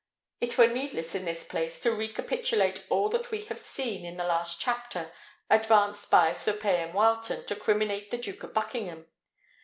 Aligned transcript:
It 0.39 0.57
were 0.57 0.65
needless 0.65 1.13
in 1.13 1.25
this 1.25 1.43
place 1.43 1.79
to 1.81 1.91
recapitulate 1.91 2.87
all 2.89 3.07
that 3.09 3.29
we 3.29 3.43
have 3.43 3.59
seen, 3.59 4.03
in 4.03 4.17
the 4.17 4.23
last 4.23 4.59
chapter, 4.59 5.11
advanced 5.47 6.09
by 6.09 6.31
Sir 6.31 6.53
Payan 6.53 6.91
Wileton 6.95 7.45
to 7.45 7.55
criminate 7.55 8.09
the 8.09 8.17
Duke 8.17 8.41
of 8.41 8.51
Buckingham. 8.51 9.05